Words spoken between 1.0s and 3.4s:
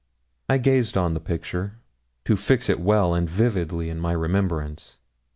the picture, to fix it well and